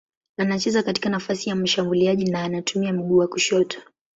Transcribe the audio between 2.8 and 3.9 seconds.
mguu wa kushoto.